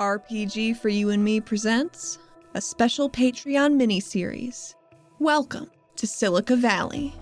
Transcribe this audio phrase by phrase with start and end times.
[0.00, 2.20] RPG for You and Me presents
[2.54, 4.76] a special Patreon mini-series.
[5.18, 7.12] Welcome to Silica Valley.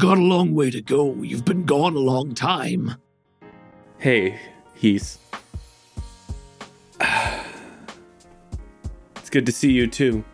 [0.00, 1.12] Got a long way to go.
[1.16, 2.94] You've been gone a long time.
[3.98, 4.40] Hey,
[4.72, 5.18] he's.
[9.16, 10.24] it's good to see you too.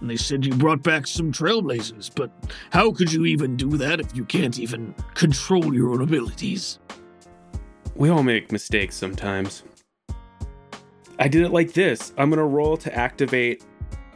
[0.00, 2.30] And they said you brought back some trailblazers, but
[2.70, 6.78] how could you even do that if you can't even control your own abilities?
[7.96, 9.62] We all make mistakes sometimes.
[11.18, 12.14] I did it like this.
[12.16, 13.62] I'm gonna roll to activate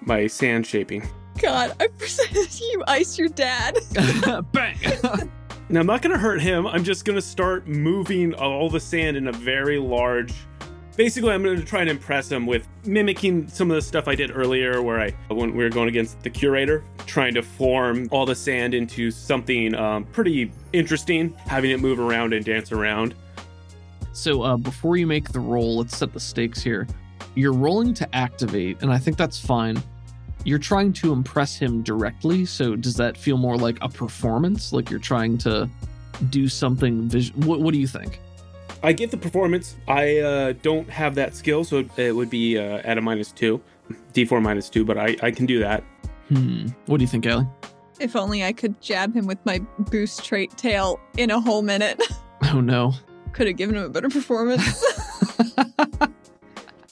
[0.01, 1.07] my sand shaping.
[1.45, 3.79] God, I presented you ice your dad.
[4.53, 4.79] Bang!
[5.71, 6.67] Now I'm not gonna hurt him.
[6.67, 10.33] I'm just gonna start moving all the sand in a very large.
[10.95, 14.31] Basically, I'm gonna try and impress him with mimicking some of the stuff I did
[14.31, 18.35] earlier, where I when we were going against the curator, trying to form all the
[18.35, 23.15] sand into something um, pretty interesting, having it move around and dance around.
[24.13, 26.87] So uh, before you make the roll, let's set the stakes here.
[27.35, 29.83] You're rolling to activate, and I think that's fine.
[30.45, 32.45] You're trying to impress him directly.
[32.45, 34.73] So does that feel more like a performance?
[34.73, 35.69] Like you're trying to
[36.31, 37.41] do something visual?
[37.43, 38.21] what, what do you think?
[38.83, 39.77] I get the performance.
[39.89, 43.61] I uh, don't have that skill, so it would be uh, at a minus two,
[44.13, 45.83] d4 minus two, but I, I can do that.
[46.29, 46.69] Hmm.
[46.87, 47.47] What do you think, Allie?
[48.01, 52.01] if only I could jab him with my boost trait tail in a whole minute.
[52.53, 52.93] Oh no.
[53.33, 54.85] Could have given him a better performance.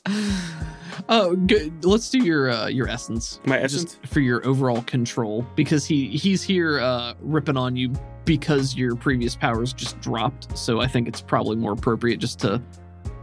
[1.08, 1.84] oh, good.
[1.84, 3.40] Let's do your uh, your essence.
[3.44, 3.98] My Just essence?
[4.10, 7.92] for your overall control, because he he's here uh, ripping on you
[8.24, 10.56] because your previous powers just dropped.
[10.56, 12.62] So I think it's probably more appropriate just to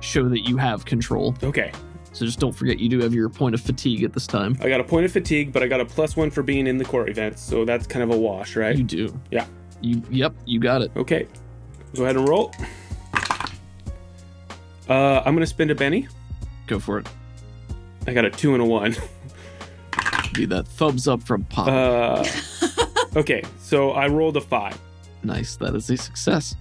[0.02, 1.36] show that you have control.
[1.44, 1.72] Okay.
[2.12, 4.58] So just don't forget you do have your point of fatigue at this time.
[4.62, 6.78] I got a point of fatigue, but I got a plus one for being in
[6.78, 8.76] the core events, so that's kind of a wash, right?
[8.76, 9.22] You do.
[9.32, 9.46] Yeah.
[9.82, 10.92] You yep, you got it.
[10.96, 11.28] Okay.
[11.96, 12.54] Go ahead and roll.
[14.90, 16.08] Uh, I'm gonna spend a Benny.
[16.68, 17.08] Go for it.
[18.08, 18.96] I got a two and a one.
[20.34, 21.68] Be that thumbs up from Pop.
[21.68, 22.26] Uh,
[23.16, 24.80] okay, so I rolled a five.
[25.24, 25.56] nice.
[25.58, 26.56] That is a success.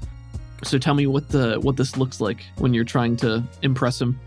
[0.64, 4.18] So tell me what the what this looks like when you're trying to impress him.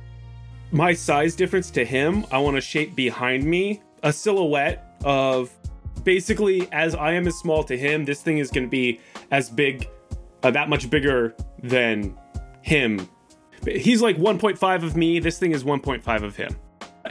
[0.72, 5.52] My size difference to him, I want to shape behind me a silhouette of
[6.04, 9.00] basically as I am as small to him, this thing is going to be
[9.32, 9.90] as big,
[10.44, 12.18] uh, that much bigger than
[12.62, 13.08] him.
[13.68, 15.20] He's like 1.5 of me.
[15.20, 16.56] This thing is 1.5 of him,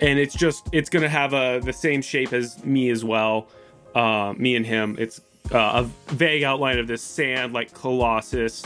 [0.01, 3.49] and it's just it's going to have a the same shape as me as well.
[3.95, 4.97] Uh, me and him.
[4.99, 5.21] It's
[5.53, 8.63] uh, a vague outline of this sand like colossus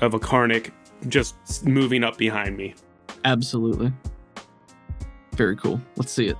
[0.00, 0.70] of a Karnak
[1.08, 2.74] just moving up behind me.
[3.24, 3.92] Absolutely.
[5.34, 5.80] Very cool.
[5.96, 6.36] Let's see it.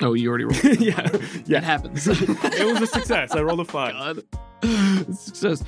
[0.00, 0.56] Oh, you already rolled.
[0.64, 0.80] it.
[0.80, 1.60] yeah, It yeah.
[1.60, 2.06] happens.
[2.08, 3.32] it was a success.
[3.32, 3.94] I rolled a five.
[4.62, 5.14] God.
[5.16, 5.62] Success.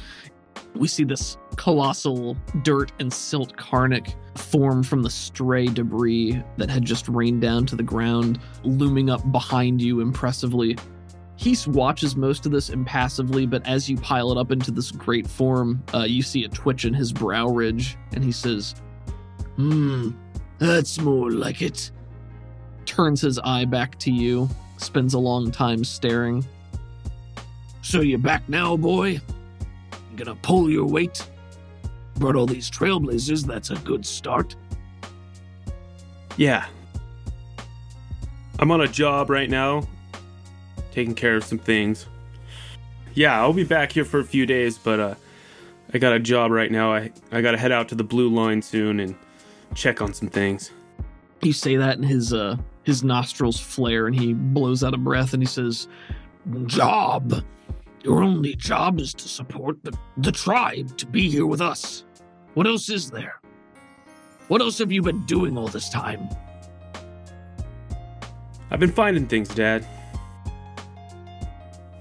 [0.74, 6.84] We see this colossal dirt and silt Karnak form from the stray debris that had
[6.84, 10.78] just rained down to the ground, looming up behind you impressively.
[11.36, 15.26] He watches most of this impassively, but as you pile it up into this great
[15.26, 18.74] form, uh, you see a twitch in his brow ridge, and he says,
[19.56, 20.10] Hmm,
[20.58, 21.90] that's more like it.
[22.86, 24.48] turns his eye back to you,
[24.78, 26.44] spends a long time staring.
[27.82, 29.10] So you're back now, boy?
[29.10, 29.20] You
[30.16, 31.28] gonna pull your weight?
[32.18, 34.56] Brought all these trailblazers, that's a good start.
[36.36, 36.66] Yeah.
[38.58, 39.86] I'm on a job right now,
[40.90, 42.06] taking care of some things.
[43.14, 45.14] Yeah, I'll be back here for a few days, but uh,
[45.94, 46.92] I got a job right now.
[46.92, 49.14] I I gotta head out to the blue line soon and
[49.74, 50.72] check on some things.
[51.42, 55.34] You say that, and his uh his nostrils flare, and he blows out a breath,
[55.34, 55.88] and he says,
[56.66, 57.44] Job.
[58.04, 62.04] Your only job is to support the, the tribe, to be here with us.
[62.58, 63.40] What else is there?
[64.48, 66.28] What else have you been doing all this time?
[68.72, 69.86] I've been finding things, Dad.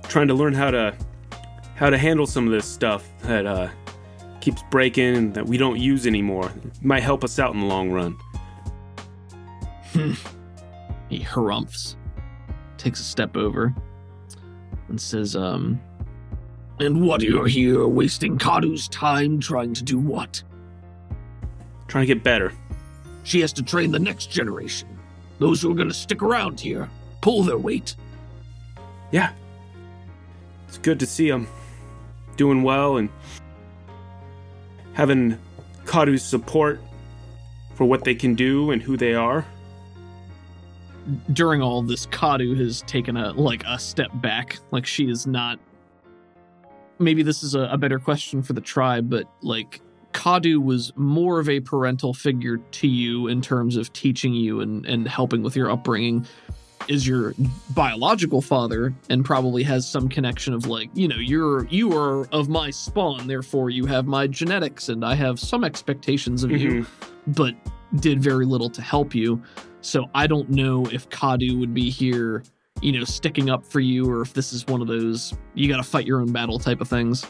[0.08, 0.96] Trying to learn how to
[1.76, 3.70] how to handle some of this stuff that uh,
[4.42, 6.52] keeps breaking and that we don't use anymore.
[6.66, 8.18] It might help us out in the long run.
[11.10, 11.98] He harumphs,
[12.78, 13.76] takes a step over,
[14.90, 15.80] and says, um,
[16.80, 20.44] And what are you're here wasting Kadu's time trying to do what?
[21.88, 22.52] Trying to get better.
[23.24, 24.88] She has to train the next generation.
[25.40, 26.90] Those who are going to stick around here,
[27.22, 27.96] pull their weight.
[29.12, 29.32] Yeah.
[30.68, 31.48] It's good to see them
[32.36, 33.10] doing well and
[34.94, 35.38] having
[35.86, 36.80] Kadu's support
[37.76, 39.46] for what they can do and who they are.
[41.32, 44.58] During all this, Kadu has taken a like a step back.
[44.72, 45.60] Like she is not.
[47.00, 49.80] Maybe this is a, a better question for the tribe, but like
[50.18, 54.84] Kadu was more of a parental figure to you in terms of teaching you and,
[54.88, 56.26] and helping with your upbringing.
[56.88, 57.36] Is your
[57.76, 62.50] biological father and probably has some connection of like you know you're you are of
[62.50, 67.32] my spawn therefore you have my genetics and i have some expectations of you mm-hmm.
[67.34, 67.54] but
[68.00, 69.42] did very little to help you.
[69.82, 72.44] So i don't know if kadu would be here
[72.82, 75.84] you know sticking up for you or if this is one of those you gotta
[75.84, 77.26] fight your own battle type of things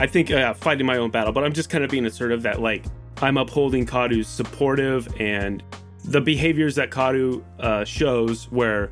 [0.00, 2.62] I think uh, fighting my own battle, but I'm just kind of being assertive that
[2.62, 2.84] like
[3.20, 5.60] I'm upholding Kadu's supportive and
[6.04, 8.90] the behaviors that Kadu uh, shows where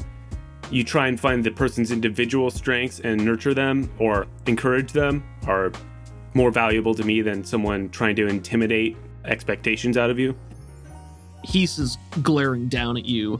[0.69, 5.71] you try and find the person's individual strengths and nurture them or encourage them are
[6.35, 10.35] more valuable to me than someone trying to intimidate expectations out of you.
[11.45, 13.39] Heath is glaring down at you,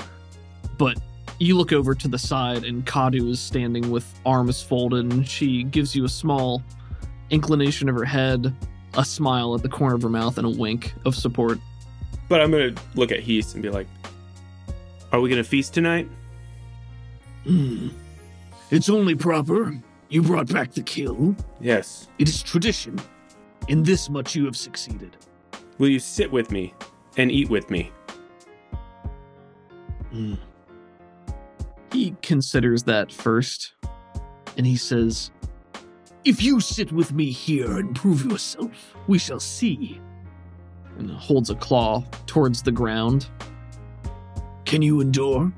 [0.79, 0.99] but
[1.41, 5.65] you look over to the side and Kadu is standing with arms folded and she
[5.65, 6.63] gives you a small
[7.31, 8.55] inclination of her head,
[8.95, 11.59] a smile at the corner of her mouth, and a wink of support.
[12.29, 13.87] But I'm gonna look at Heath and be like,
[15.13, 16.09] "Are we gonna feast tonight?"
[17.45, 17.89] Hmm.
[18.71, 19.81] It's only proper.
[20.09, 21.37] You brought back the kill.
[21.61, 22.09] Yes.
[22.19, 23.01] It is tradition.
[23.69, 25.17] In this much you have succeeded.
[25.79, 26.75] Will you sit with me
[27.17, 27.93] and eat with me?
[30.11, 30.35] Hmm.
[31.93, 33.73] He considers that first,
[34.57, 35.31] and he says,
[36.27, 40.01] If you sit with me here and prove yourself, we shall see.
[40.99, 43.29] and holds a claw towards the ground.
[44.65, 45.53] Can you endure?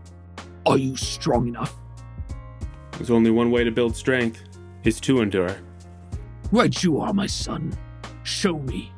[0.66, 1.74] Are you strong enough?
[2.92, 4.42] There's only one way to build strength:
[4.84, 5.56] is to endure.
[6.52, 7.72] Right you are, my son.
[8.22, 8.92] Show me.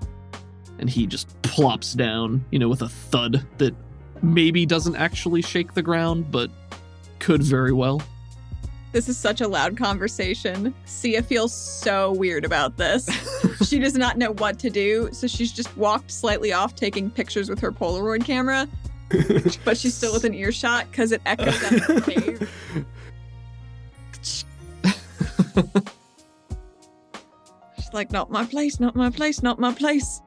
[0.80, 3.76] And he just plops down, you know, with a thud that
[4.22, 6.50] maybe doesn't actually shake the ground, but
[7.20, 8.02] could very well.
[8.92, 10.74] This is such a loud conversation.
[10.84, 13.08] Sia feels so weird about this.
[13.68, 17.48] she does not know what to do, so she's just walked slightly off taking pictures
[17.48, 18.66] with her Polaroid camera,
[19.64, 22.50] but she's still within earshot because it echoes out of her cave.
[27.76, 30.20] She's like, not my place, not my place, not my place.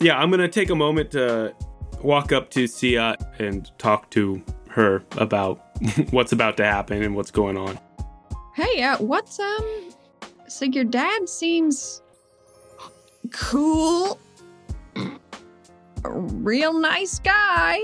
[0.00, 1.54] Yeah, I'm gonna take a moment to
[2.02, 4.42] walk up to Sia and talk to
[4.76, 5.58] her about
[6.10, 7.78] what's about to happen and what's going on.
[8.54, 9.90] Hey, uh, what's um?
[10.48, 12.02] So your dad seems
[13.32, 14.18] cool,
[14.96, 17.80] a real nice guy.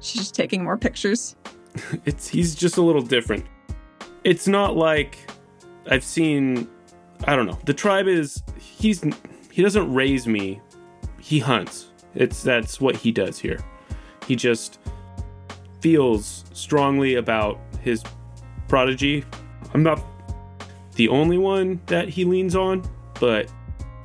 [0.00, 1.36] She's just taking more pictures.
[2.04, 3.46] It's he's just a little different.
[4.24, 5.16] It's not like
[5.88, 6.68] I've seen
[7.24, 7.58] I don't know.
[7.66, 9.04] The tribe is he's
[9.52, 10.60] he doesn't raise me.
[11.20, 11.92] He hunts.
[12.16, 13.60] It's that's what he does here.
[14.26, 14.80] He just
[15.80, 18.02] feels strongly about his
[18.66, 19.24] prodigy.
[19.74, 20.02] I'm not
[20.94, 22.82] the only one that he leans on,
[23.20, 23.50] but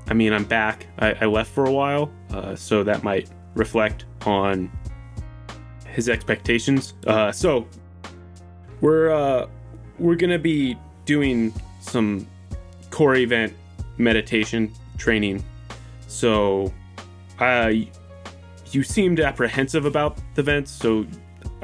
[0.08, 0.88] I mean, I'm back.
[1.00, 4.72] I, I left for a while, uh, so that might reflect on
[5.88, 6.94] his expectations.
[7.06, 7.68] Uh, so
[8.82, 9.48] we're uh,
[10.00, 12.28] we're gonna be doing some
[12.90, 13.54] core event
[13.98, 15.44] meditation training.
[16.08, 16.72] So,
[17.40, 17.72] uh,
[18.72, 20.72] you seemed apprehensive about the vents.
[20.72, 21.06] So,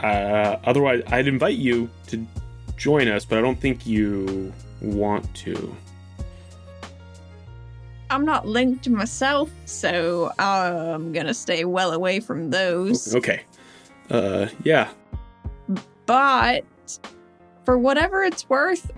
[0.03, 2.25] uh, otherwise, I'd invite you to
[2.77, 5.75] join us, but I don't think you want to.
[8.09, 13.15] I'm not linked myself, so I'm gonna stay well away from those.
[13.15, 13.41] Okay.
[14.09, 14.89] Uh, yeah.
[16.05, 16.65] But
[17.65, 18.91] for whatever it's worth,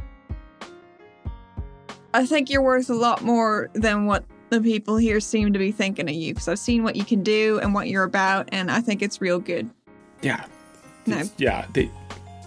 [2.13, 5.71] I think you're worth a lot more than what the people here seem to be
[5.71, 6.33] thinking of you.
[6.33, 9.19] Because I've seen what you can do and what you're about, and I think it's
[9.19, 9.69] real good.
[10.21, 10.45] Yeah.
[11.05, 11.23] No.
[11.37, 11.65] Yeah.
[11.73, 11.89] They,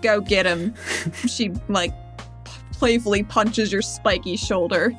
[0.02, 0.74] Go get him.
[1.26, 1.92] she like
[2.72, 4.92] playfully punches your spiky shoulder.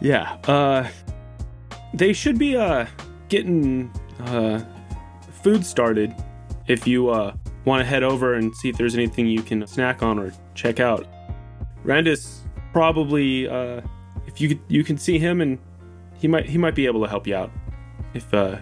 [0.00, 0.34] Yeah.
[0.44, 0.88] Uh
[1.94, 2.86] they should be uh
[3.28, 4.62] getting uh
[5.42, 6.14] food started
[6.68, 7.34] if you uh
[7.64, 10.78] want to head over and see if there's anything you can snack on or check
[10.78, 11.06] out.
[11.84, 12.40] Randus
[12.72, 13.80] probably uh
[14.26, 15.58] if you you can see him and
[16.18, 17.50] he might he might be able to help you out
[18.14, 18.56] if uh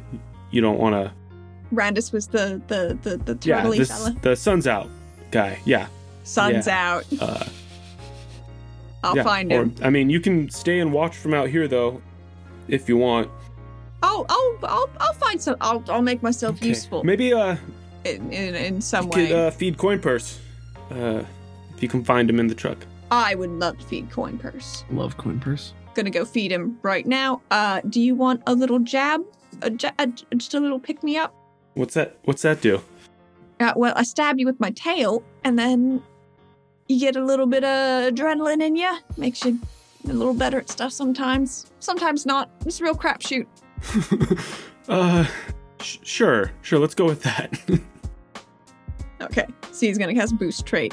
[0.51, 1.13] you don't want to
[1.77, 4.17] Randus was the the the the yeah turtley this, fella.
[4.23, 4.89] the sun's out
[5.31, 5.87] guy yeah
[6.25, 6.93] Sun's yeah.
[6.95, 7.05] out.
[7.21, 7.45] uh
[9.03, 9.75] I'll Yeah, find or- him.
[9.83, 12.01] I mean, you can stay and watch from out here though,
[12.69, 13.31] if you want.
[14.03, 15.57] Oh, oh, I'll, I'll find some.
[15.61, 16.69] I'll, I'll make myself Okay.
[16.69, 17.57] useful Maybe uh,
[18.05, 19.27] in, in, in some you way.
[19.29, 20.41] could uh, feed Coin Purse,
[20.91, 21.23] uh,
[21.75, 22.79] if you can find him in the truck.
[23.11, 24.85] I would love to feed Coin Purse.
[24.91, 25.75] Love coin purse.
[25.95, 27.43] Gonna go feed him right now.
[27.51, 29.21] Uh, do you want a little jab?
[29.63, 31.35] A, ja- a just a little pick me up?
[31.75, 32.19] What's that?
[32.25, 32.83] What's that do?
[33.61, 36.03] Uh, well, I stab you with my tail, and then
[36.89, 38.97] you get a little bit of adrenaline in you.
[39.17, 39.59] Makes you
[40.09, 41.71] a little better at stuff sometimes.
[41.81, 42.51] Sometimes not.
[42.67, 43.47] It's a real crapshoot.
[44.89, 45.27] uh,
[45.81, 46.79] sh- sure, sure.
[46.79, 47.59] Let's go with that.
[49.21, 50.93] Okay, so he's gonna cast boost trait.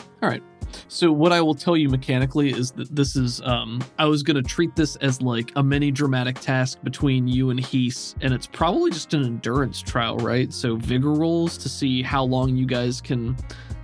[0.87, 4.41] So what I will tell you mechanically is that this is um I was gonna
[4.41, 8.91] treat this as like a mini dramatic task between you and Heath, and it's probably
[8.91, 10.51] just an endurance trial, right?
[10.53, 13.35] So vigor rolls to see how long you guys can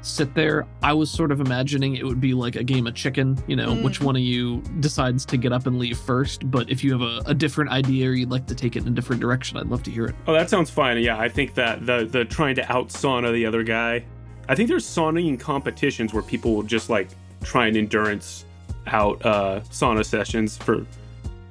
[0.02, 0.66] sit there.
[0.84, 3.72] I was sort of imagining it would be like a game of chicken, you know,
[3.74, 3.84] Mm.
[3.84, 6.50] which one of you decides to get up and leave first.
[6.50, 8.88] But if you have a, a different idea or you'd like to take it in
[8.90, 10.16] a different direction, I'd love to hear it.
[10.28, 10.98] oh, that sounds fine.
[11.00, 14.06] Yeah, I think that the the trying to out sauna the other guy.
[14.50, 17.10] I think there's sauning competitions where people will just like
[17.44, 18.46] try and endurance
[18.88, 20.86] out uh sauna sessions for.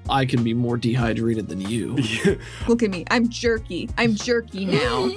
[0.09, 1.97] I can be more dehydrated than you.
[2.69, 3.05] Look at me.
[3.11, 3.91] I'm jerky.
[3.99, 5.11] I'm jerky now.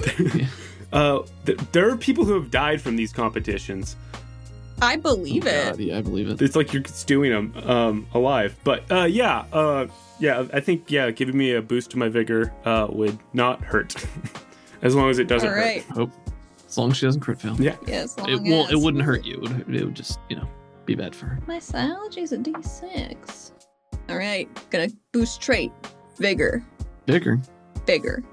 [0.91, 3.95] uh, th- there are people who have died from these competitions.
[4.81, 5.65] I believe Oh, it.
[5.71, 6.41] God, yeah, I believe it.
[6.41, 8.55] It's like you're stewing them um, alive.
[8.63, 9.85] But uh, yeah, uh,
[10.19, 13.95] yeah, I think yeah, giving me a boost to my vigor uh, would not hurt,
[14.81, 15.83] as long as it doesn't All right.
[15.83, 16.11] Hope
[16.69, 17.55] as long as she doesn't crit fail.
[17.55, 17.59] hurt.
[17.63, 17.75] Yeah.
[17.87, 18.15] Yes.
[18.19, 19.33] It well, it wouldn't hurt you.
[19.35, 20.47] It would, it would just you know
[20.85, 21.39] be bad for her.
[21.47, 23.51] My psychology's a D6.
[24.09, 24.47] All right.
[24.69, 25.71] Gonna boost trait.
[26.17, 26.63] Vigor.
[27.05, 27.39] Bigger.
[27.85, 28.23] Vigor.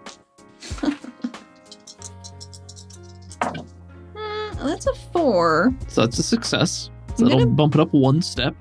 [4.14, 5.75] Hmm, that's a four.
[5.88, 6.90] So that's a success.
[7.16, 8.55] So that'll gonna- bump it up one step.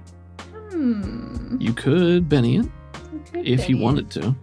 [0.72, 1.58] Hmm.
[1.60, 2.66] You could Benny it
[3.28, 3.84] Okay, if you Benny.
[3.86, 4.36] wanted to.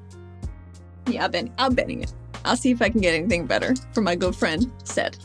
[1.07, 1.53] Yeah, I'll Benny.
[1.59, 2.13] I'll Benny it.
[2.45, 5.17] I'll see if I can get anything better for my good friend, Sed.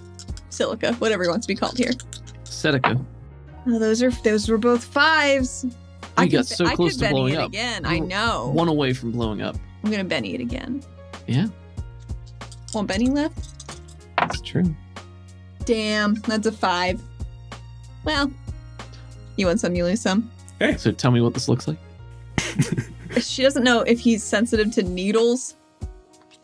[0.50, 1.92] Silica, whatever he wants to be called here.
[2.44, 3.00] Seneca.
[3.68, 5.66] Oh, those are those were both fives.
[6.18, 7.50] I You got could, so I close could to blowing it up.
[7.50, 7.86] again.
[7.86, 8.48] I You were know.
[8.54, 9.56] One away from blowing up.
[9.84, 10.82] I'm gonna Benny it again.
[11.28, 11.48] Yeah.
[12.72, 13.38] One Benny left.
[14.18, 14.76] That's true.
[15.66, 17.02] Damn, that's a five.
[18.04, 18.32] Well,
[19.36, 20.32] you want some, you lose some.
[20.62, 20.78] Okay.
[20.78, 21.78] So tell me what this looks like.
[23.22, 25.56] She doesn't know if he's sensitive to needles.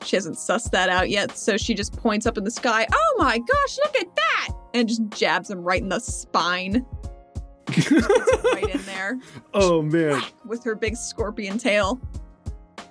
[0.03, 2.87] She hasn't sussed that out yet, so she just points up in the sky.
[2.91, 4.49] Oh my gosh, look at that!
[4.73, 6.85] And just jabs him right in the spine,
[7.67, 9.19] right in there,
[9.53, 10.21] oh man.
[10.45, 11.99] with her big scorpion tail.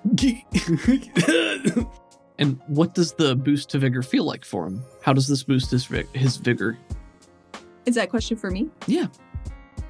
[2.39, 4.83] And what does the boost to vigor feel like for him?
[5.01, 6.77] How does this boost his his vigor?
[7.85, 8.69] Is that a question for me?
[8.87, 9.07] Yeah.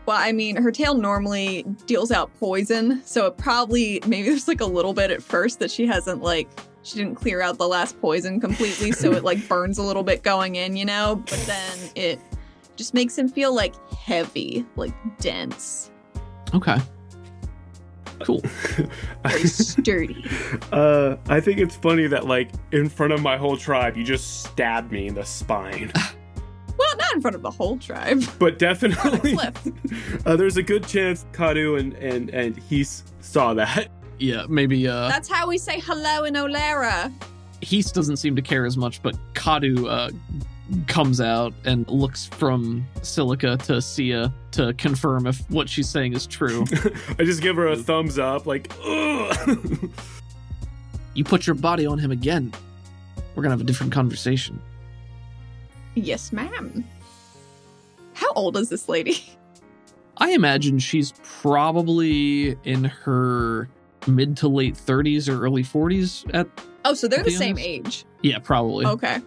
[0.05, 4.61] Well, I mean, her tail normally deals out poison, so it probably maybe there's like
[4.61, 6.49] a little bit at first that she hasn't like
[6.83, 10.21] she didn't clear out the last poison completely, so it like burns a little bit
[10.23, 11.23] going in, you know.
[11.29, 12.19] But then it
[12.75, 15.89] just makes him feel like heavy, like dense,
[16.53, 16.77] Okay.
[18.19, 18.41] Cool.
[19.25, 20.23] very sturdy.
[20.71, 24.43] uh, I think it's funny that like in front of my whole tribe, you just
[24.43, 25.91] stabbed me in the spine.
[26.77, 28.23] Well, not in front of the whole tribe.
[28.39, 29.37] But definitely,
[30.25, 33.89] uh, there's a good chance Kadu and and and Heath saw that.
[34.20, 37.12] Yeah, maybe uh That's how we say hello in Olara.
[37.62, 40.10] Heath doesn't seem to care as much, but Kadu uh,
[40.88, 46.27] comes out and looks from Silica to Sia to confirm if what she's saying is
[46.27, 46.65] true.
[47.20, 48.72] I just give her a thumbs up, like,
[51.13, 52.53] you put your body on him again,
[53.36, 54.62] we're gonna have a different conversation.
[55.96, 56.84] Yes, ma'am.
[58.13, 59.24] How old is this lady?
[60.17, 63.67] I imagine she's probably in her
[64.07, 66.48] mid to late 30s or early 40s at
[66.86, 68.05] Oh, so they're To the same age.
[68.22, 69.19] yeah probably Okay.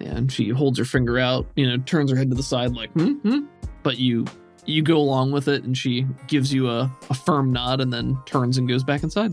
[0.00, 2.90] And she holds her finger out you know turns her head to the side like
[2.92, 3.38] hmm, hmm.
[3.82, 4.24] but you
[4.66, 8.18] you go along with it and she gives you a, a firm nod and then
[8.26, 9.32] turns and goes back inside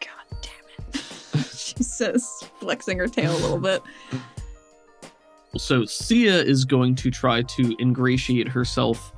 [0.00, 0.52] God damn
[0.94, 1.46] it.
[1.54, 2.28] she says,
[2.60, 3.82] flexing her tail a little bit.
[5.56, 9.12] so sia is going to try to ingratiate herself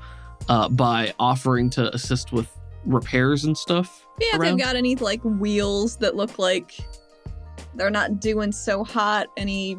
[0.49, 2.49] uh, by offering to assist with
[2.87, 4.57] repairs and stuff Yeah, if around.
[4.57, 6.73] they've got any like wheels that look like
[7.75, 9.76] they're not doing so hot, any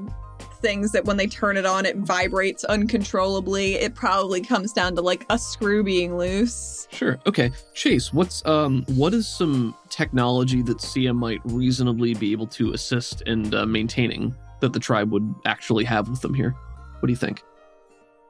[0.61, 5.01] things that when they turn it on it vibrates uncontrollably, it probably comes down to
[5.01, 6.87] like a screw being loose.
[6.91, 7.19] Sure.
[7.27, 7.51] Okay.
[7.73, 13.21] Chase, what's um what is some technology that Sia might reasonably be able to assist
[13.21, 16.51] in uh, maintaining that the tribe would actually have with them here?
[16.99, 17.43] What do you think?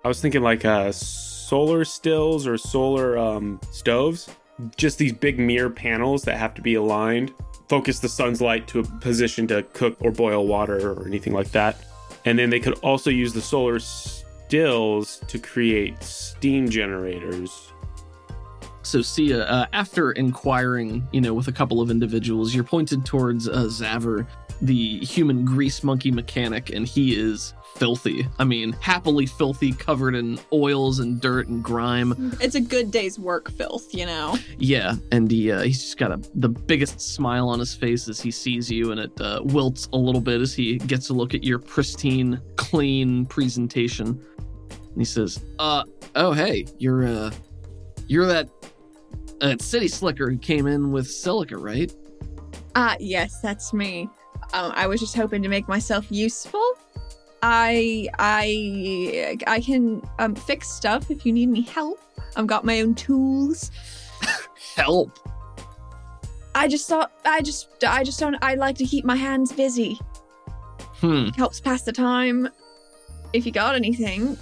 [0.04, 4.30] I was thinking like uh, solar stills or solar um, stoves.
[4.76, 7.34] Just these big mirror panels that have to be aligned,
[7.70, 11.52] focus the sun's light to a position to cook or boil water or anything like
[11.52, 11.78] that.
[12.26, 17.72] And then they could also use the solar stills to create steam generators.
[18.88, 23.50] So, Sia, uh, after inquiring, you know, with a couple of individuals, you're pointed towards
[23.50, 24.26] uh, Zaver,
[24.62, 28.26] the human grease monkey mechanic, and he is filthy.
[28.40, 32.34] I mean, happily filthy, covered in oils and dirt and grime.
[32.40, 34.38] It's a good day's work filth, you know.
[34.58, 38.22] Yeah, and he uh, he's just got a, the biggest smile on his face as
[38.22, 41.34] he sees you, and it uh, wilts a little bit as he gets a look
[41.34, 44.08] at your pristine, clean presentation.
[44.08, 45.84] And he says, "Uh,
[46.16, 47.32] oh hey, you're uh,
[48.08, 48.48] you're that
[49.42, 51.94] uh, city slicker who came in with silica, right?
[52.76, 54.10] Ah, yes, that's me.
[54.54, 56.64] Um, I was just hoping to make myself useful.
[57.42, 62.00] I I I can um, fix stuff if you need any help.
[62.36, 63.72] I've got my own tools.
[64.76, 65.20] Help!
[66.56, 70.00] I just thought I just I just don't I like to keep my hands busy.
[71.00, 71.30] Hmm.
[71.30, 72.50] Helps pass the time.
[73.34, 74.38] If you got anything,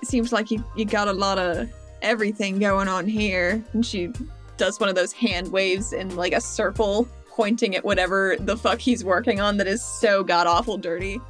[0.00, 1.68] it seems like you you got a lot of
[2.04, 3.64] everything going on here.
[3.72, 4.10] And she
[4.56, 8.78] does one of those hand waves in like a circle, pointing at whatever the fuck
[8.78, 11.20] he's working on that is so god awful dirty.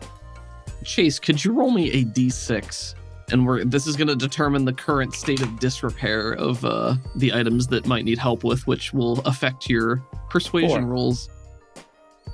[0.84, 2.94] Chase, could you roll me a d6?
[3.32, 7.32] And we're this is going to determine the current state of disrepair of uh, the
[7.32, 10.90] items that might need help with, which will affect your persuasion Four.
[10.90, 11.30] rolls.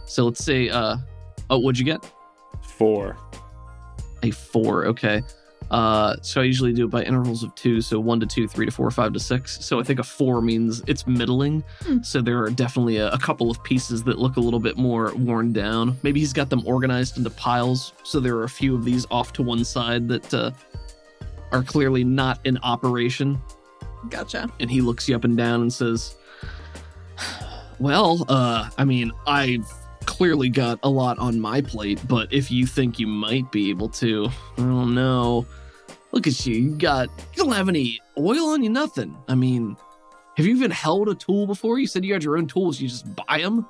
[0.07, 0.97] So let's say, uh,
[1.49, 2.05] oh, what'd you get?
[2.63, 3.17] Four.
[4.25, 4.87] A four.
[4.87, 5.23] Okay.
[5.71, 8.67] Uh, so I usually do it by intervals of two, so one to two, three
[8.67, 9.65] to four, five to six.
[9.65, 11.63] So I think a four means it's middling.
[11.83, 12.03] Hmm.
[12.03, 15.15] So there are definitely a, a couple of pieces that look a little bit more
[15.15, 15.97] worn down.
[16.03, 17.93] Maybe he's got them organized into piles.
[18.03, 20.51] So there are a few of these off to one side that uh,
[21.53, 23.41] are clearly not in operation.
[24.09, 24.51] Gotcha.
[24.59, 26.17] And he looks you up and down and says,
[27.79, 29.67] "Well, uh, I mean, I've
[30.07, 33.89] clearly got a lot on my plate, but if you think you might be able
[33.89, 35.47] to, I don't know.
[36.13, 36.55] Look at you.
[36.55, 39.17] You got you don't have any oil on you, nothing.
[39.29, 39.77] I mean,
[40.37, 41.79] have you even held a tool before?
[41.79, 42.81] You said you had your own tools.
[42.81, 43.67] You just buy them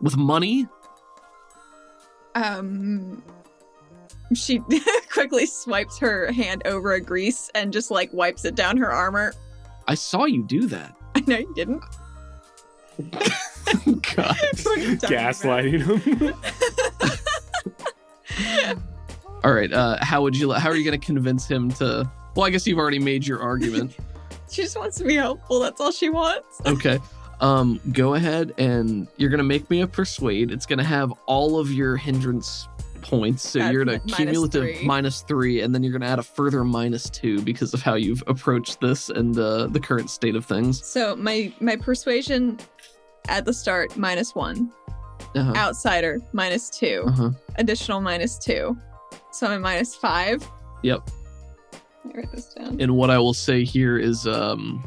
[0.00, 0.66] with money.
[2.34, 3.22] Um
[4.34, 4.60] she
[5.12, 9.34] quickly swipes her hand over a grease and just like wipes it down her armor.
[9.86, 10.96] I saw you do that.
[11.14, 11.82] I know you didn't.
[14.16, 14.36] God.
[15.02, 15.82] Gaslighting
[18.42, 18.82] him.
[19.44, 19.72] All right.
[19.72, 20.52] Uh, how would you?
[20.52, 22.10] How are you going to convince him to?
[22.36, 23.96] Well, I guess you've already made your argument.
[24.50, 25.60] She just wants to be helpful.
[25.60, 26.60] That's all she wants.
[26.66, 26.98] Okay.
[27.40, 30.50] Um, go ahead and you're gonna make me a persuade.
[30.50, 32.68] It's gonna have all of your hindrance
[33.00, 34.86] points, so Add you're at a mi- minus cumulative three.
[34.86, 38.22] minus three, and then you're gonna add a further minus two because of how you've
[38.26, 40.84] approached this and uh, the current state of things.
[40.86, 42.58] So my my persuasion
[43.28, 44.70] at the start minus one,
[45.34, 45.54] Uh-huh.
[45.56, 47.30] outsider minus two, Uh-huh.
[47.56, 48.76] additional minus two,
[49.32, 50.46] so I'm minus five.
[50.82, 51.10] Yep.
[52.04, 52.80] Let me write this down.
[52.80, 54.82] And what I will say here is, um,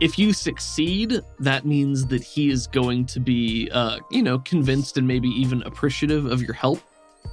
[0.00, 4.96] if you succeed, that means that he is going to be, uh, you know, convinced
[4.98, 6.80] and maybe even appreciative of your help.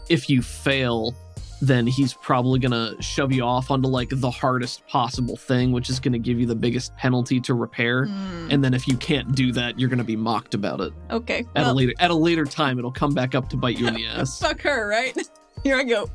[0.09, 1.13] If you fail,
[1.61, 5.99] then he's probably gonna shove you off onto like the hardest possible thing, which is
[5.99, 8.05] gonna give you the biggest penalty to repair.
[8.05, 11.45] Hmm, And then if you can't do that, you're gonna be mocked about it okay.
[11.55, 12.77] at a later at a later time.
[12.79, 14.39] It'll come back up to bite you in the ass.
[14.39, 15.17] fuck her, right?
[15.63, 16.09] Here I go.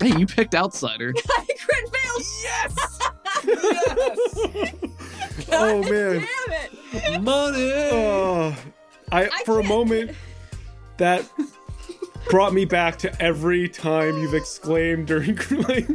[0.00, 1.12] Hey, you picked outsider.
[1.30, 2.22] I crit failed.
[2.42, 3.00] Yes!
[5.52, 6.26] oh man.
[6.26, 7.22] Damn it.
[7.22, 7.72] Money.
[7.92, 8.56] Oh,
[9.12, 10.10] I, I for a can't- moment
[10.96, 11.28] that
[12.30, 15.36] brought me back to every time you've exclaimed during
[15.68, 15.88] like,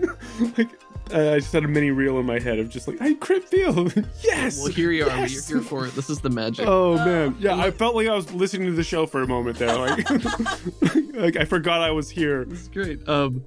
[0.57, 0.69] like
[1.11, 3.47] uh, I just had a mini reel in my head of just like I crit
[3.49, 3.87] feel.
[4.23, 4.59] yes.
[4.59, 5.07] Well, here you are.
[5.07, 5.49] Yes!
[5.49, 5.95] You're here for it.
[5.95, 6.67] This is the magic.
[6.67, 9.57] Oh man, yeah, I felt like I was listening to the show for a moment
[9.57, 9.75] there.
[9.75, 10.09] Like,
[11.15, 12.41] like I forgot I was here.
[12.43, 13.07] It's great.
[13.09, 13.43] Um,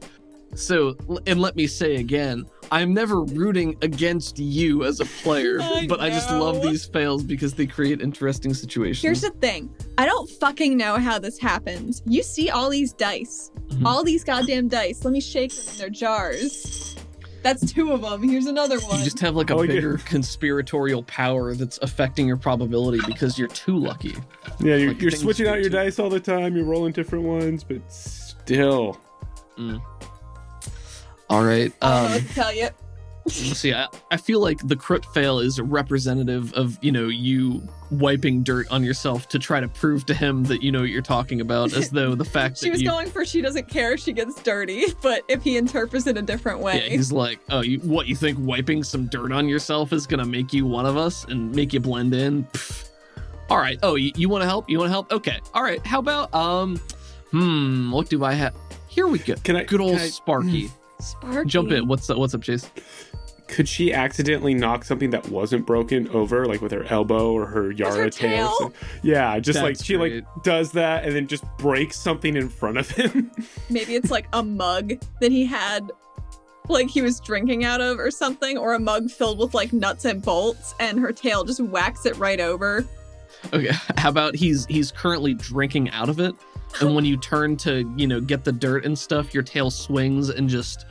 [0.55, 5.87] so and let me say again, I'm never rooting against you as a player, I
[5.89, 9.03] but I just love these fails because they create interesting situations.
[9.03, 9.75] Here's the thing.
[9.99, 12.03] I don't fucking know how this happens.
[12.07, 13.87] You see all these dice, Mhm.
[13.87, 15.05] all these goddamn dice.
[15.05, 16.97] Let me shake them in their jars.
[17.43, 18.23] That's two of them.
[18.23, 18.99] Here's another one.
[18.99, 19.75] you just have like a Oh, yeah.
[19.75, 24.15] bigger conspiratorial power that's affecting your probability because you're too lucky.
[24.61, 25.71] Yeah, you're, Like you're switching out your too.
[25.71, 26.55] dice all the time.
[26.55, 29.01] You're rolling different ones, but still.
[31.33, 31.73] All right.
[31.83, 32.69] I don't Um, what to tell you.
[33.29, 38.43] See, I, I feel like the crit fail is representative of, you know, you wiping
[38.43, 41.41] dirt on yourself to try to prove to him that you know what you're talking
[41.41, 42.89] about, as though the fact She that was you.
[42.89, 46.23] going for she doesn't care if she gets dirty, but if he interprets it a
[46.23, 46.91] different way, yeah, way.
[46.91, 50.27] he's like, oh, you, what, you think wiping some dirt on yourself is going to
[50.27, 52.43] make you one of us and make you blend in?
[52.47, 52.89] Pff.
[53.51, 53.79] All right.
[53.85, 54.69] Oh, you, you want to help?
[54.69, 55.13] You want to help?
[55.13, 55.39] Okay.
[55.55, 55.85] All right.
[55.87, 56.77] How about, um,
[57.31, 58.55] hmm, what do I have?
[58.89, 59.37] Here we go.
[59.45, 59.63] Can I?
[59.63, 60.71] Good old can I- Sparky.
[61.03, 61.49] Sparky.
[61.49, 61.87] Jump in.
[61.89, 62.19] What's up?
[62.19, 62.69] What's up, Chase?
[63.49, 67.71] Could she accidentally knock something that wasn't broken over, like with her elbow or her
[67.71, 68.57] Yara her tail?
[68.59, 68.73] tail?
[69.03, 70.25] Yeah, just like she great.
[70.25, 73.31] like does that and then just breaks something in front of him.
[73.71, 75.91] Maybe it's like a mug that he had,
[76.69, 80.07] like he was drinking out of or something, or a mug filled with like nuts
[80.07, 82.87] and bolts, and her tail just whacks it right over.
[83.53, 83.73] Okay.
[83.99, 86.35] How about he's he's currently drinking out of it,
[86.81, 90.31] and when you turn to you know get the dirt and stuff, your tail swings
[90.31, 90.87] and just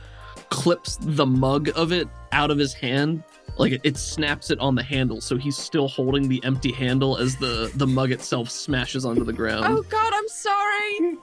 [0.52, 3.24] clips the mug of it out of his hand.
[3.58, 7.16] Like it, it snaps it on the handle, so he's still holding the empty handle
[7.18, 9.66] as the the mug itself smashes onto the ground.
[9.68, 11.18] oh God, I'm sorry.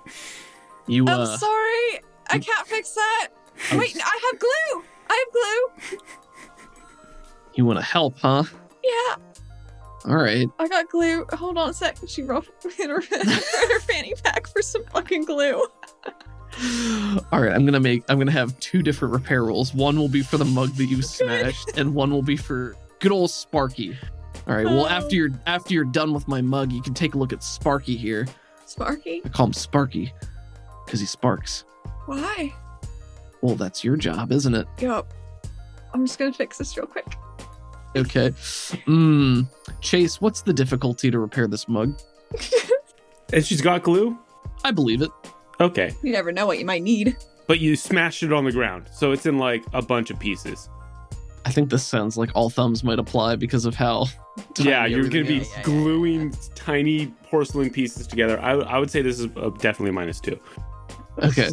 [0.87, 2.01] you I'm uh, sorry.
[2.29, 3.29] I can't fix that.
[3.73, 4.83] Wait, I have glue.
[5.09, 5.99] I have glue.
[7.55, 8.43] you want to help, huh?
[8.83, 9.15] Yeah,
[10.05, 10.47] All right.
[10.59, 11.25] I got glue.
[11.33, 11.97] Hold on a sec.
[12.07, 15.65] She ruffled in her, in her fanny pack for some fucking glue.
[17.31, 18.03] All right, I'm gonna make.
[18.09, 19.73] I'm gonna have two different repair rolls.
[19.73, 23.11] One will be for the mug that you smashed, and one will be for good
[23.11, 23.97] old Sparky.
[24.47, 24.65] All right.
[24.65, 27.43] Well, after you're after you're done with my mug, you can take a look at
[27.43, 28.27] Sparky here.
[28.65, 30.13] Sparky, I call him Sparky
[30.85, 31.63] because he sparks.
[32.05, 32.53] why?
[33.41, 34.67] Well, that's your job, isn't it?
[34.79, 35.13] Yup.
[35.93, 37.07] I'm just gonna fix this real quick.
[37.95, 38.29] Okay.
[38.85, 39.41] Hmm.
[39.81, 41.99] Chase, what's the difficulty to repair this mug?
[43.33, 44.17] and she's got glue?
[44.63, 45.09] I believe it.
[45.59, 45.93] Okay.
[46.03, 47.17] You never know what you might need.
[47.47, 48.87] But you smashed it on the ground.
[48.93, 50.69] So it's in like a bunch of pieces.
[51.45, 54.05] I think this sounds like all thumbs might apply because of how.
[54.59, 55.47] yeah, you're going to be everything is.
[55.49, 55.63] Yeah, yeah, yeah.
[55.63, 58.39] gluing tiny porcelain pieces together.
[58.39, 60.39] I, I would say this is uh definitely minus two.
[61.23, 61.49] Okay.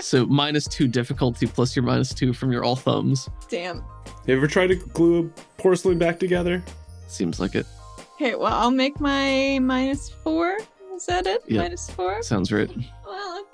[0.00, 3.28] So minus two difficulty plus your minus two from your all thumbs.
[3.48, 3.84] Damn.
[4.26, 6.62] You ever try to glue a porcelain back together?
[7.06, 7.66] Seems like it.
[8.14, 10.58] Okay, well, I'll make my minus four.
[11.04, 11.42] Is that it?
[11.46, 11.60] Yeah.
[11.60, 12.22] Minus four?
[12.22, 12.70] Sounds right.
[13.04, 13.44] Well,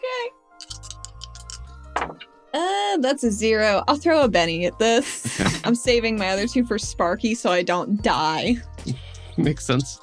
[1.99, 2.07] okay.
[2.55, 3.83] Uh, that's a zero.
[3.89, 5.41] I'll throw a Benny at this.
[5.41, 5.51] Okay.
[5.65, 8.59] I'm saving my other two for Sparky so I don't die.
[9.37, 10.01] Makes sense.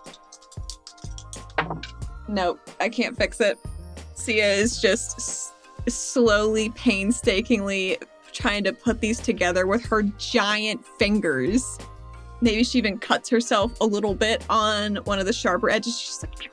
[2.28, 3.58] Nope, I can't fix it.
[4.16, 5.54] Sia is just s-
[5.88, 7.98] slowly, painstakingly
[8.34, 11.78] trying to put these together with her giant fingers.
[12.42, 15.98] Maybe she even cuts herself a little bit on one of the sharper edges.
[15.98, 16.52] She's like,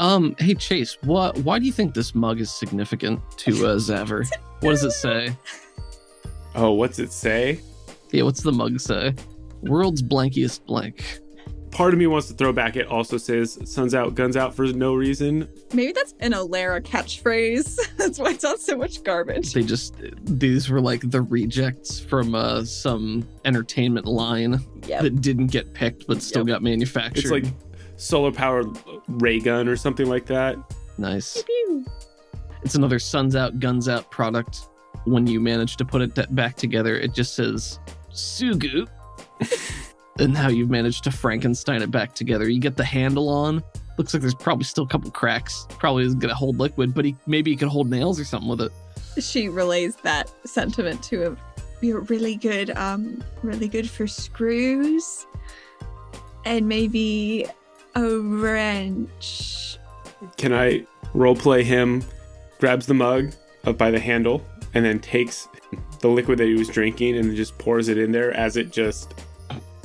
[0.00, 1.36] Um, hey Chase, what?
[1.38, 4.28] Why do you think this mug is significant to uh, Zaver?
[4.60, 5.36] What does it say?
[6.54, 7.60] Oh, what's it say?
[8.10, 9.14] Yeah, what's the mug say?
[9.62, 11.04] World's blankiest blank.
[11.70, 12.74] Part of me wants to throw back.
[12.76, 15.46] It also says "Suns out, guns out" for no reason.
[15.72, 17.78] maybe that's an Alara catchphrase.
[17.96, 19.52] that's why it's on so much garbage.
[19.52, 24.58] They just these were like the rejects from uh, some entertainment line
[24.88, 25.02] Yep.
[25.02, 26.46] that didn't get picked but still Yep.
[26.54, 27.18] got manufactured.
[27.18, 27.44] It's like
[28.00, 28.66] solar powered
[29.08, 30.56] ray gun or something like that.
[30.98, 31.42] nice.
[32.62, 34.68] It's another Suns Out, Guns Out product.
[35.04, 37.78] When you manage to put it back together, it just says
[38.12, 38.86] Sugu.
[40.18, 42.48] and how you've managed to Frankenstein it back together.
[42.48, 43.62] You get the handle on.
[43.96, 45.66] Looks like there's probably still a couple cracks.
[45.70, 48.60] Probably isn't gonna hold liquid, but he maybe he could hold nails or something with
[48.60, 48.72] it.
[49.18, 51.38] She relays that sentiment to him.
[51.80, 55.26] You're really good, um, really good for screws.
[56.44, 57.46] And maybe
[57.94, 59.78] a wrench.
[60.36, 62.02] Can I roleplay him?
[62.58, 63.32] Grabs the mug
[63.64, 65.48] up by the handle and then takes
[66.00, 69.14] the liquid that he was drinking and just pours it in there as it just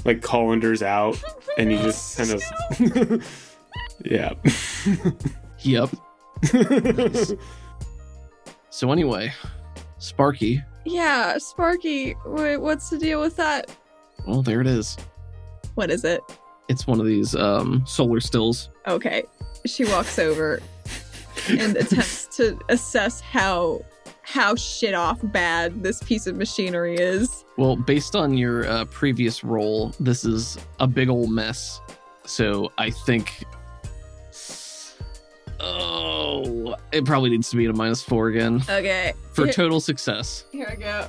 [0.04, 1.22] like colanders out,
[1.58, 3.24] and he just kind of
[4.06, 4.34] yeah.
[5.60, 5.90] Yep.
[8.76, 9.32] So anyway,
[10.00, 10.62] Sparky.
[10.84, 13.72] Yeah, Sparky, wait, what's the deal with that?
[14.28, 14.98] Well, there it is.
[15.76, 16.20] What is it?
[16.68, 18.70] It's one of these um, solar stills.
[18.88, 19.24] Okay.
[19.66, 20.62] She walks over
[21.50, 23.82] and attempts to assess how
[24.24, 27.46] how shit off bad this piece of machinery is.
[27.58, 31.80] Well, based on your uh, previous roll, this is a big old mess.
[32.26, 33.44] So I think.
[35.60, 39.14] Oh, it probably needs to be at a minus four again Okay.
[39.34, 40.46] for total success.
[40.52, 41.08] here I go.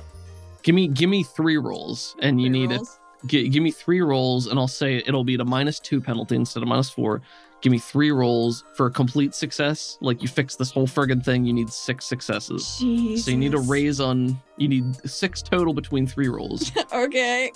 [0.63, 2.99] Give me, give me three rolls, and you need rolls.
[3.25, 6.35] G- give me three rolls, and I'll say it'll be at a minus two penalty
[6.35, 7.21] instead of minus four.
[7.61, 9.97] Give me three rolls for a complete success.
[9.99, 12.77] Like you fix this whole friggin' thing, you need six successes.
[12.79, 13.25] Jesus.
[13.25, 14.39] So you need to raise on.
[14.57, 16.71] You need six total between three rolls.
[16.93, 17.51] okay.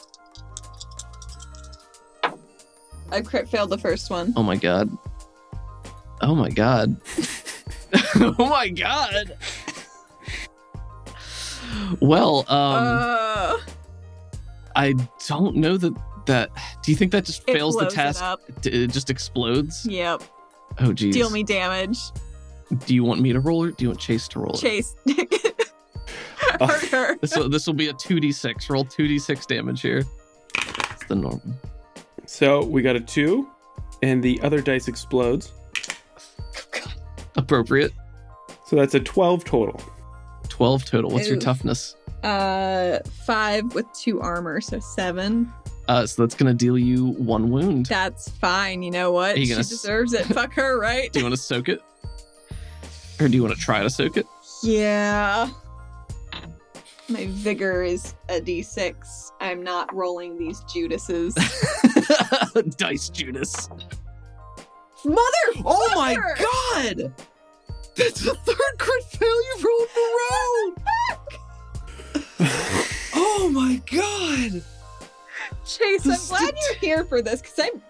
[3.11, 4.33] I crit failed the first one.
[4.35, 4.89] Oh my god.
[6.21, 6.99] Oh my god.
[8.15, 9.37] oh my god.
[11.99, 13.57] Well, um, uh,
[14.75, 14.93] I
[15.27, 15.93] don't know that
[16.25, 16.49] that.
[16.83, 18.41] Do you think that just it fails the blows it up.
[18.65, 19.85] It just explodes.
[19.85, 20.23] Yep.
[20.79, 21.13] Oh geez.
[21.13, 21.97] Deal me damage.
[22.85, 23.67] Do you want me to roll it?
[23.67, 24.59] Or do you want Chase to roll it?
[24.59, 24.95] Chase.
[26.59, 26.67] Oh.
[26.67, 27.17] Hurt her.
[27.21, 28.69] This will, this will be a two d six.
[28.69, 30.03] Roll two d six damage here.
[30.57, 31.41] It's the normal.
[32.25, 33.49] So we got a two,
[34.03, 35.53] and the other dice explodes.
[37.35, 37.93] Appropriate.
[38.67, 39.81] So that's a 12 total.
[40.49, 41.11] Twelve total.
[41.11, 41.95] What's your toughness?
[42.23, 45.51] Uh, five with two armor, so seven.
[45.87, 47.87] Uh, so that's gonna deal you one wound.
[47.87, 48.83] That's fine.
[48.83, 49.37] You know what?
[49.37, 50.25] You She gonna s- deserves it.
[50.27, 51.09] Fuck her, right?
[51.13, 51.81] Do you want to soak it?
[53.19, 54.25] Or do you want to try to soak it?
[54.63, 55.49] Yeah.
[57.07, 59.31] My vigor is a d6.
[59.39, 61.35] I'm not rolling these Judases.
[62.77, 63.69] Dice Judas.
[65.05, 65.61] Mother!
[65.65, 67.13] Oh my god!
[67.95, 71.17] That's the third crit failure roll in a row!
[73.15, 74.63] oh my god!
[75.65, 77.81] Chase, I'm glad you're here for this because I'm.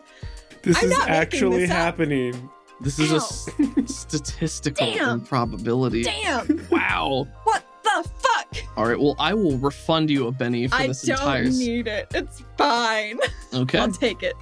[0.62, 2.50] This I'm is actually this happening.
[2.82, 3.18] This is a Ow.
[3.18, 3.50] s-
[3.96, 5.10] statistical Damn.
[5.22, 6.04] improbability.
[6.04, 6.66] Damn!
[6.72, 7.28] Wow.
[7.44, 8.48] What the fuck?
[8.78, 12.08] All right, well, I will refund you a Benny for I this don't need it.
[12.14, 13.20] It's fine.
[13.54, 13.78] Okay.
[13.80, 14.34] I'll take it.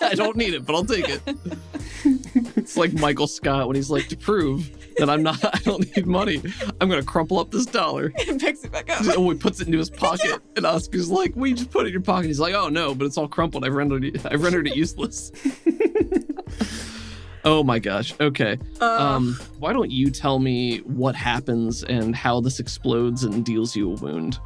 [0.00, 1.20] I don't need it, but I'll take it.
[2.56, 6.06] It's like Michael Scott when he's like, to prove that I'm not, I don't need
[6.06, 6.42] money,
[6.80, 8.12] I'm gonna crumple up this dollar.
[8.28, 9.02] and picks it back up.
[9.16, 11.92] Oh, he puts it into his pocket, and Oscar's like, "We just put it in
[11.92, 13.64] your pocket." He's like, "Oh no, but it's all crumpled.
[13.64, 14.24] I've rendered it.
[14.26, 15.32] I've rendered it useless."
[17.44, 18.14] oh my gosh.
[18.20, 18.58] Okay.
[18.80, 23.74] Uh, Um, why don't you tell me what happens and how this explodes and deals
[23.76, 24.38] you a wound?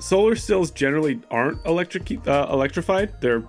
[0.00, 3.20] Solar stills generally aren't electric uh, electrified.
[3.20, 3.42] They're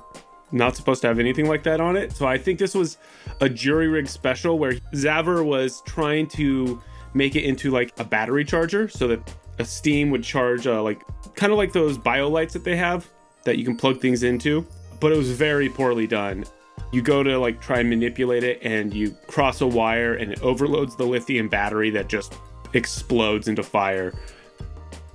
[0.52, 2.12] not supposed to have anything like that on it.
[2.12, 2.98] So I think this was
[3.42, 6.82] a jury rig special where Zaver was trying to
[7.14, 11.02] make it into like a battery charger so that a steam would charge uh, like
[11.36, 13.08] kind of like those bio lights that they have
[13.44, 14.66] that you can plug things into.
[15.00, 16.46] But it was very poorly done.
[16.92, 20.42] You go to like try and manipulate it and you cross a wire and it
[20.42, 22.34] overloads the lithium battery that just
[22.74, 24.14] explodes into fire.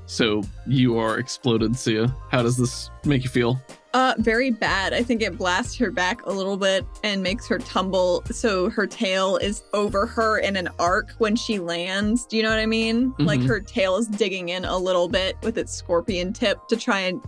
[0.07, 2.14] So you are exploded, Sia.
[2.31, 3.61] How does this make you feel?
[3.94, 4.92] Uh, very bad.
[4.92, 8.88] I think it blasts her back a little bit and makes her tumble so her
[8.88, 12.26] tail is over her in an arc when she lands.
[12.26, 13.14] Do you know what I mean?
[13.20, 13.46] Like Mhm.
[13.46, 17.20] her tail is digging in a little bit with its scorpion tip to try and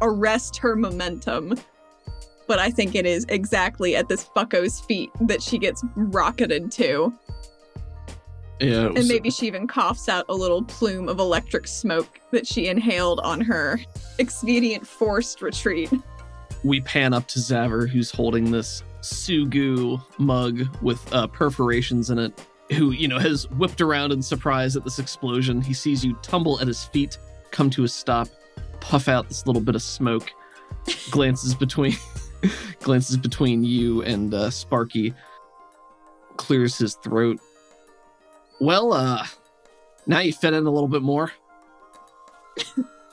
[0.00, 1.54] arrest her momentum.
[2.46, 7.12] But I think it is exactly at this fucko's feet that she gets rocketed to.
[8.60, 8.86] Yeah.
[8.86, 13.20] And maybe she even coughs out a little plume of electric smoke that she inhaled
[13.20, 13.78] on her
[14.18, 15.90] expedient forced retreat.
[16.64, 22.46] we pan up to Zaver, who's holding this Sugu mug with uh, perforations in it,
[22.72, 25.60] who, you know, has whipped around in surprise at this explosion.
[25.60, 27.18] He sees you tumble at his feet,
[27.50, 28.28] come to a stop,
[28.80, 30.32] puff out this little bit of smoke,
[31.10, 31.94] glances between
[32.80, 35.14] glances between you and uh, Sparky,
[36.36, 37.38] clears his throat.
[38.60, 39.24] Well, uh,
[40.06, 41.32] now you fit in a little bit more.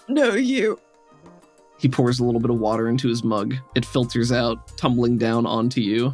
[0.10, 0.78] No, you.
[1.80, 3.56] He pours a little bit of water into his mug.
[3.74, 6.14] It filters out, tumbling down onto you.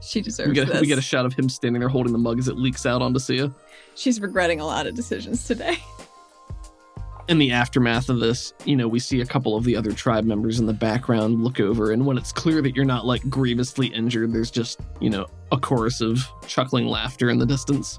[0.00, 0.80] She deserves We get, this.
[0.80, 3.02] we get a shot of him standing there holding the mug as it leaks out
[3.02, 3.52] onto Sia.
[3.96, 5.78] She's regretting a lot of decisions today.
[7.28, 10.22] In the aftermath of this, you know, we see a couple of the other tribe
[10.24, 13.88] members in the background look over, and when it's clear that you're not like grievously
[13.88, 17.98] injured, there's just, you know, a chorus of chuckling laughter in the distance.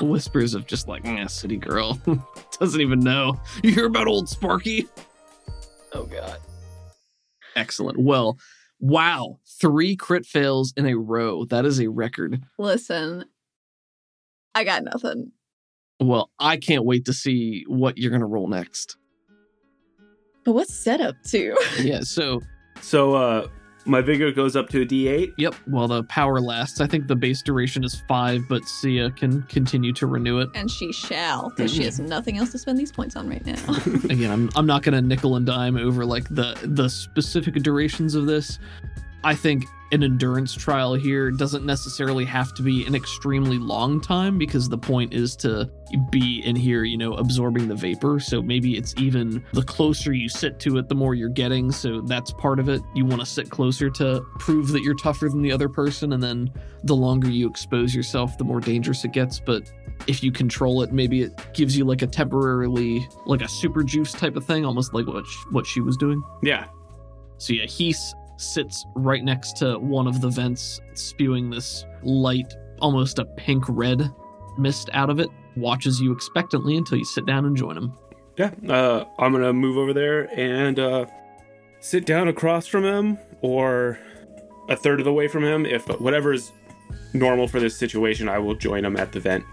[0.00, 0.06] No.
[0.08, 2.00] Whispers of just like, eh, city girl.
[2.60, 3.40] Doesn't even know.
[3.62, 4.86] You hear about old Sparky?
[5.92, 6.38] Oh god.
[7.56, 7.98] Excellent.
[7.98, 8.38] Well,
[8.80, 9.38] wow.
[9.60, 11.44] Three crit fails in a row.
[11.44, 12.42] That is a record.
[12.58, 13.24] Listen,
[14.54, 15.32] I got nothing.
[16.00, 18.96] Well, I can't wait to see what you're going to roll next.
[20.44, 21.56] But what's set up to?
[21.80, 22.40] Yeah, so,
[22.80, 23.48] So uh
[23.88, 25.34] my vigor goes up to a D8.
[25.36, 29.42] yep, while the power lasts, I think the base duration is five, but Sia can
[29.44, 30.50] continue to renew it.
[30.54, 33.58] And she shall, because she has nothing else to spend these points on right now.
[34.10, 38.14] Again, I'm, I'm not going to nickel and dime over like the, the specific durations
[38.14, 38.58] of this.
[39.24, 44.36] I think an endurance trial here doesn't necessarily have to be an extremely long time
[44.36, 45.70] because the point is to
[46.10, 48.20] be in here, you know, absorbing the vapor.
[48.20, 51.72] So maybe it's even the closer you sit to it, the more you're getting.
[51.72, 52.82] So that's part of it.
[52.94, 56.12] You want to sit closer to prove that you're tougher than the other person.
[56.12, 56.52] And then
[56.84, 59.40] the longer you expose yourself, the more dangerous it gets.
[59.40, 59.72] But
[60.06, 64.12] if you control it, maybe it gives you like a temporarily, like a super juice
[64.12, 66.22] type of thing, almost like what, what she was doing.
[66.42, 66.66] Yeah.
[67.38, 73.18] So yeah, Heath sits right next to one of the vents, spewing this light, almost
[73.18, 74.10] a pink red
[74.56, 75.28] mist out of it.
[75.56, 77.92] Watches you expectantly until you sit down and join him.
[78.36, 78.52] Yeah.
[78.68, 81.06] Uh, I'm gonna move over there and uh,
[81.80, 83.98] sit down across from him, or
[84.68, 85.66] a third of the way from him.
[85.66, 86.52] If whatever is
[87.12, 89.44] normal for this situation, I will join him at the vent.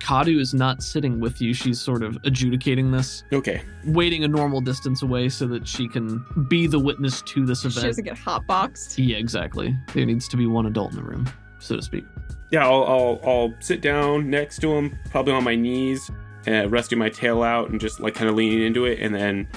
[0.00, 1.52] Kadu is not sitting with you.
[1.54, 3.62] She's sort of adjudicating this, Okay.
[3.86, 7.74] waiting a normal distance away so that she can be the witness to this event.
[7.80, 8.94] She doesn't get hotboxed.
[9.04, 9.76] Yeah, exactly.
[9.94, 11.28] There needs to be one adult in the room,
[11.58, 12.04] so to speak.
[12.50, 16.08] Yeah, I'll, I'll I'll sit down next to him, probably on my knees,
[16.46, 19.48] uh, resting my tail out and just like kind of leaning into it, and then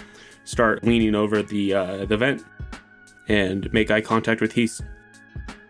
[0.46, 2.44] start leaning over the uh, the vent
[3.28, 4.82] and make eye contact with Heath.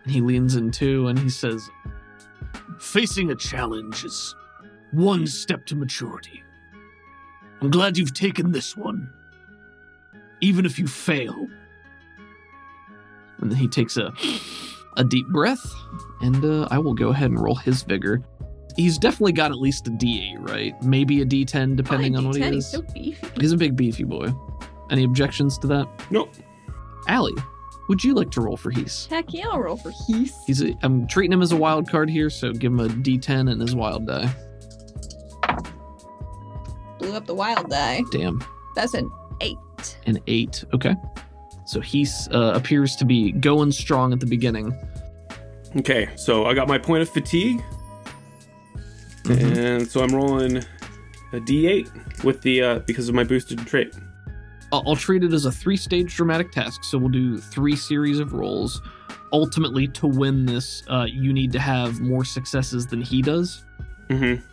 [0.05, 1.69] He leans in too and he says,
[2.79, 4.33] Facing a challenge is
[4.91, 6.43] one step to maturity.
[7.61, 9.11] I'm glad you've taken this one.
[10.41, 11.47] Even if you fail,
[13.39, 14.13] and then he takes a
[14.97, 15.73] a deep breath,
[16.21, 18.21] and uh, I will go ahead and roll his vigor.
[18.75, 20.81] He's definitely got at least a D8, right?
[20.83, 22.53] Maybe a D10, depending Fine, on what he is.
[22.53, 23.27] He's so beefy.
[23.39, 24.33] He's a big beefy boy.
[24.89, 25.87] Any objections to that?
[26.11, 26.33] Nope.
[27.07, 27.35] Allie,
[27.89, 29.07] would you like to roll for Heath?
[29.09, 30.35] Heck yeah, I'll roll for Heath.
[30.45, 33.51] He's a, I'm treating him as a wild card here, so give him a D10
[33.51, 34.33] and his wild die.
[37.09, 38.01] Blew up the wild die.
[38.11, 38.43] Damn,
[38.75, 39.09] That's an
[39.41, 39.57] eight.
[40.05, 40.63] an eight.
[40.73, 40.95] Okay.
[41.65, 44.73] So Heath uh, appears to be going strong at the beginning.
[45.77, 47.61] Okay, so I got my point of fatigue,
[49.23, 49.57] Mhm.
[49.57, 50.57] and so I'm rolling
[51.33, 53.93] a D8 with the uh, because of my boosted trait.
[54.71, 56.83] I'll, I'll treat it as a three stage dramatic task.
[56.83, 58.81] So we'll do three series of rolls.
[59.31, 63.63] Ultimately, to win this, uh, you need to have more successes than he does.
[64.09, 64.43] Mm-hmm.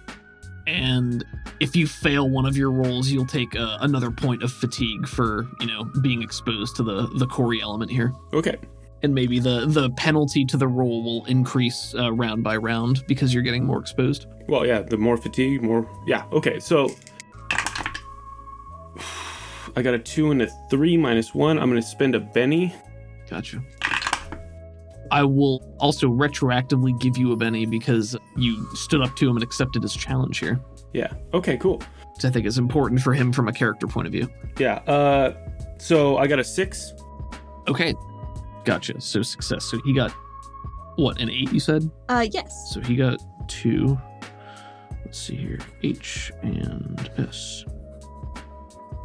[0.66, 1.24] And
[1.61, 5.46] if you fail one of your rolls, you'll take uh, another point of fatigue for
[5.61, 8.12] you know being exposed to the the Corey element here.
[8.33, 8.57] Okay.
[9.02, 13.33] And maybe the the penalty to the roll will increase uh, round by round because
[13.33, 14.26] you're getting more exposed.
[14.48, 15.88] Well, yeah, the more fatigue, more.
[16.07, 16.88] Yeah, okay, so.
[19.76, 21.59] I got a two and a three minus one.
[21.59, 22.74] I'm going to spend a Benny.
[23.29, 23.62] Gotcha.
[25.11, 29.42] I will also retroactively give you a Benny because you stood up to him and
[29.42, 30.61] accepted his challenge here.
[30.92, 31.83] Yeah, okay, cool.
[32.14, 34.29] Which I think is important for him from a character point of view.
[34.59, 35.35] Yeah, uh,
[35.79, 36.95] so I got a six.
[37.69, 37.95] Okay.
[38.64, 39.01] Gotcha.
[39.01, 39.64] So success.
[39.64, 40.12] So he got
[40.97, 41.88] what, an eight you said?
[42.09, 42.71] Uh, yes.
[42.73, 43.99] So he got two.
[45.05, 45.59] Let's see here.
[45.83, 47.64] H and S.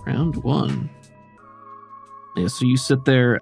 [0.05, 0.89] Round one.
[2.35, 3.41] Yeah, so you sit there.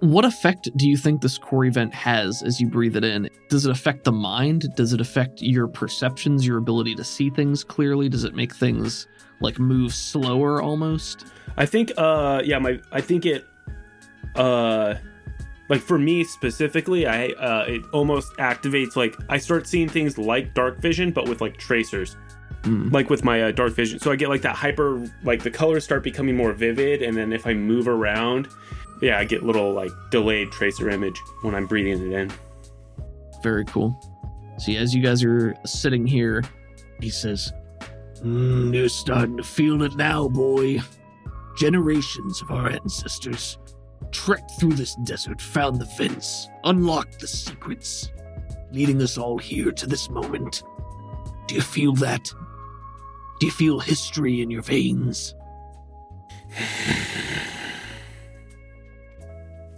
[0.00, 3.28] What effect do you think this core event has as you breathe it in?
[3.48, 4.74] Does it affect the mind?
[4.74, 8.08] Does it affect your perceptions, your ability to see things clearly?
[8.08, 9.06] Does it make things
[9.40, 11.26] like move slower almost?
[11.56, 13.46] I think, uh, yeah, my, I think it,
[14.34, 14.94] uh,
[15.68, 20.54] like for me specifically, I, uh, it almost activates, like, I start seeing things like
[20.54, 22.16] dark vision, but with like tracers.
[22.64, 22.88] Hmm.
[22.88, 25.84] like with my uh, dark vision so i get like that hyper like the colors
[25.84, 28.48] start becoming more vivid and then if i move around
[29.02, 32.32] yeah i get little like delayed tracer image when i'm breathing it in
[33.42, 33.94] Very cool.
[34.58, 36.42] See, as you guys are sitting here,
[37.00, 37.52] he says,
[38.22, 40.80] "Mm, You're starting to feel it now, boy.
[41.58, 43.58] Generations of our ancestors
[44.12, 48.10] trekked through this desert, found the vents, unlocked the secrets,
[48.72, 50.62] leading us all here to this moment.
[51.46, 52.32] Do you feel that?
[53.38, 55.34] Do you feel history in your veins?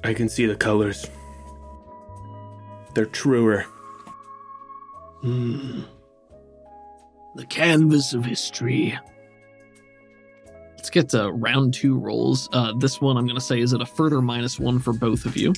[0.09, 1.07] I can see the colors
[2.95, 3.67] they're truer
[5.23, 5.81] Hmm.
[7.35, 8.97] The canvas of history.
[10.77, 12.49] let's get to round two rolls.
[12.53, 15.25] Uh, this one I'm going to say is at a further minus one for both
[15.25, 15.55] of you.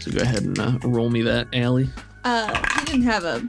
[0.00, 1.88] So go ahead and uh, roll me that, Allie.
[2.24, 3.46] Uh, he didn't have a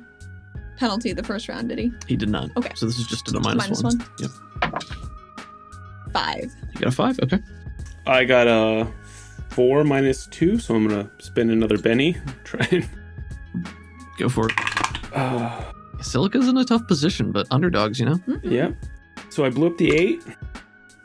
[0.77, 1.91] penalty the first round, did he?
[2.07, 2.49] He did not.
[2.57, 2.71] Okay.
[2.75, 3.97] So this is just at a a minus, minus one.
[3.97, 4.09] one?
[4.19, 4.83] Yep.
[6.11, 6.51] Five.
[6.73, 7.19] You got a five?
[7.23, 7.39] Okay.
[8.05, 8.85] i got a
[9.53, 12.87] four minus two so i'm gonna spend another benny try and
[14.19, 14.53] Go for it.
[15.15, 18.15] uh, Silica's in a tough position, but underdogs, you know?
[18.27, 18.39] Mhm.
[18.43, 18.71] yeah
[19.29, 20.21] so i blew up the eight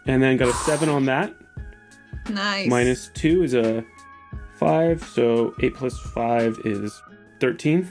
[0.07, 1.35] and then got a seven on that
[2.31, 2.69] Nice.
[2.69, 3.83] minus two is a
[4.57, 5.03] 5.
[5.05, 7.01] So 8 plus 5 is
[7.41, 7.91] 13.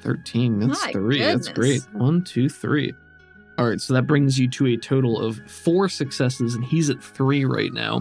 [0.00, 0.58] 13.
[0.60, 1.18] That's My three.
[1.20, 1.82] That's great.
[1.92, 2.94] One, two, three.
[3.58, 7.02] All right, so that brings you to a total of four successes, and he's at
[7.02, 8.00] three right now.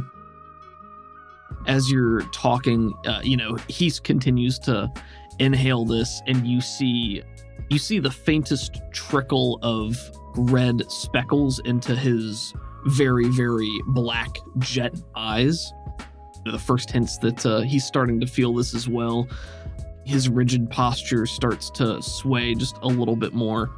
[1.68, 4.92] As you're talking, uh, you know, he continues to
[5.40, 7.24] inhale this, and you see,
[7.70, 9.98] you see the faintest trickle of
[10.36, 12.54] red speckles into his
[12.86, 15.74] very, very black jet eyes.
[16.46, 19.28] The first hints that uh, he's starting to feel this as well
[20.08, 23.70] his rigid posture starts to sway just a little bit more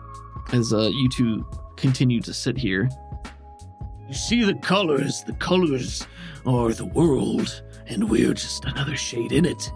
[0.53, 1.43] as uh, you two
[1.75, 2.87] continue to sit here.
[4.09, 6.05] You see the colors, the colors
[6.45, 9.71] are the world, and we're just another shade in it.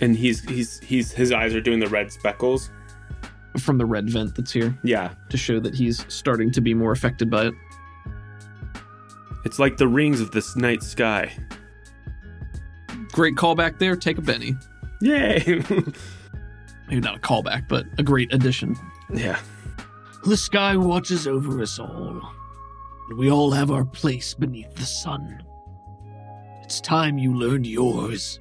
[0.00, 2.70] And he's he's he's his eyes are doing the red speckles.
[3.60, 5.12] From the red vent that's here Yeah.
[5.30, 7.54] to show that he's starting to be more affected by it.
[9.44, 11.30] It's like the rings of this night sky.
[13.12, 13.94] Great callback there.
[13.94, 14.56] Take a Benny.
[15.00, 15.62] Yay.
[16.88, 18.76] Maybe not a callback, but a great addition.
[19.12, 19.38] yeah.
[20.26, 22.22] The sky watches over us all,
[23.08, 25.42] and we all have our place beneath the sun.
[26.62, 28.40] It's time you learned yours.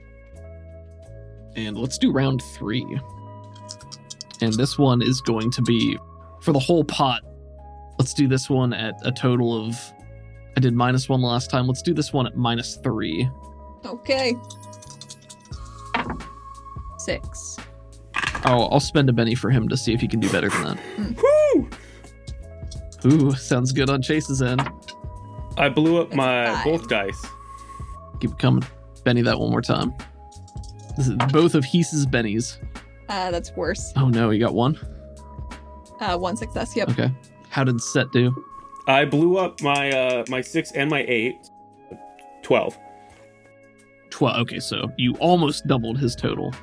[1.56, 2.86] And let's do round three.
[4.42, 5.98] And this one is going to be
[6.42, 7.22] for the whole pot.
[8.00, 9.76] Let's do this one at a total of.
[10.56, 11.68] I did minus one last time.
[11.68, 13.30] Let's do this one at minus three.
[13.86, 14.36] Okay.
[16.98, 17.58] Six.
[18.46, 20.64] Oh, I'll spend a Benny for him to see if he can do better than
[20.64, 20.80] that.
[20.80, 21.14] Hmm.
[23.04, 23.28] Woo!
[23.28, 24.68] Ooh, sounds good on Chase's end.
[25.58, 26.66] I blew up my five.
[26.66, 27.26] both dice.
[28.20, 28.64] Keep it coming.
[29.04, 29.94] Benny that one more time.
[30.98, 32.58] This is both of Heath's Bennies.
[33.10, 33.92] Uh, that's worse.
[33.96, 34.80] Oh no, you got one?
[36.00, 36.76] Uh, one success.
[36.76, 36.90] Yep.
[36.90, 37.12] Okay.
[37.50, 38.34] How did Set do?
[38.88, 41.36] I blew up my uh my 6 and my 8.
[42.42, 42.78] 12.
[44.10, 44.38] 12.
[44.42, 46.54] Okay, so you almost doubled his total.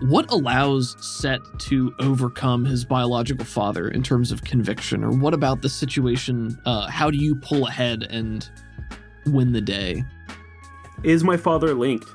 [0.00, 5.02] What allows Set to overcome his biological father in terms of conviction?
[5.02, 6.60] Or what about the situation?
[6.66, 8.48] Uh, how do you pull ahead and
[9.24, 10.04] win the day?
[11.02, 12.08] Is my father linked?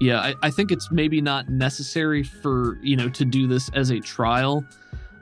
[0.00, 3.90] Yeah, I, I think it's maybe not necessary for, you know, to do this as
[3.90, 4.64] a trial,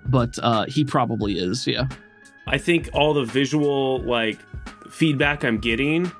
[0.06, 1.84] but uh, he probably is, yeah.
[2.46, 4.38] I think all the visual like
[4.90, 6.10] feedback I'm getting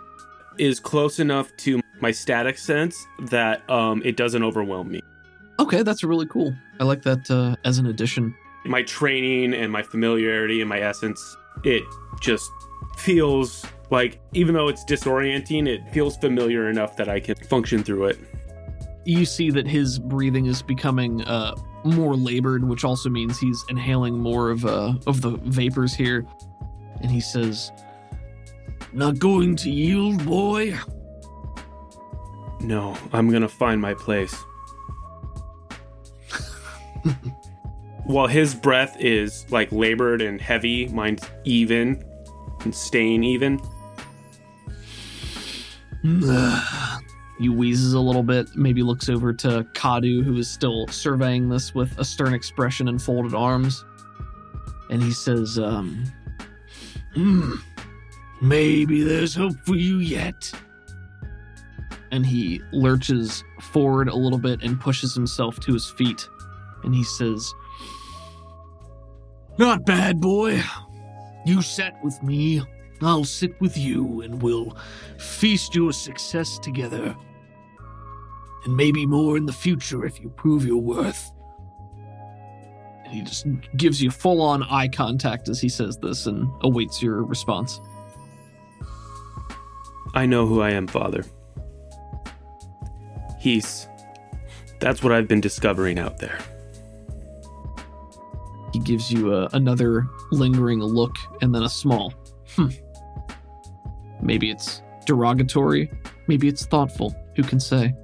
[0.59, 5.03] is close enough to my static sense that um it doesn't overwhelm me.
[5.61, 6.55] Okay, that's really cool.
[6.81, 8.35] I like that uh, as an addition.
[8.65, 11.83] My training and my familiarity and my essence, it
[12.21, 12.51] just
[12.97, 18.07] feels like even though it's disorienting, it feels familiar enough that I can function through
[18.07, 18.19] it.
[19.05, 24.19] You see that his breathing is becoming uh, more labored, which also means he's inhaling
[24.19, 26.25] more of uh, of the vapors here.
[27.01, 27.73] And he says,
[28.93, 30.79] Not going to yield, boy?
[32.61, 34.37] No, I'm gonna find my place.
[38.05, 42.03] While his breath is like labored and heavy, mine's even
[42.63, 43.61] and staying even.
[47.39, 51.75] He wheezes a little bit, maybe looks over to Kadu, who is still surveying this
[51.75, 53.85] with a stern expression and folded arms.
[54.91, 56.05] And he says, um,
[57.15, 57.55] Hmm.
[58.41, 60.53] Maybe there's hope for you yet.
[62.13, 66.29] and he lurches forward a little bit and pushes himself to his feet.
[66.85, 67.53] And he says,
[69.59, 70.63] Not bad, boy.
[71.45, 72.63] You sat with me,
[73.01, 74.77] I'll sit with you, and we'll
[75.19, 77.17] feast your success together.
[78.65, 81.33] And maybe more in the future if you prove your worth.
[83.05, 87.03] and he just gives you full on eye contact as he says this and awaits
[87.03, 87.81] your response.
[90.15, 91.25] I know who I am, Father.
[93.41, 93.89] He's.
[94.79, 96.39] That's what I've been discovering out there.
[98.73, 102.15] He gives you a, another lingering look and then a small,
[102.57, 102.69] hmm.
[104.23, 105.91] Maybe it's derogatory,
[106.29, 107.15] maybe it's thoughtful.
[107.37, 107.95] Who can say?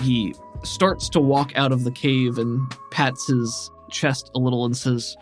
[0.00, 0.34] He
[0.64, 5.16] starts to walk out of the cave and pats his chest a little and says,